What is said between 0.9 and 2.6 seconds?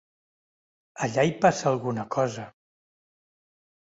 Allà hi passa alguna cosa.